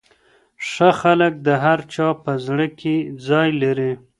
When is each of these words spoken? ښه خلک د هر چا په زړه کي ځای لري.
ښه 0.69 0.89
خلک 1.01 1.33
د 1.45 1.47
هر 1.63 1.79
چا 1.93 2.07
په 2.23 2.31
زړه 2.45 2.67
کي 2.79 2.95
ځای 3.27 3.49
لري. 3.61 3.91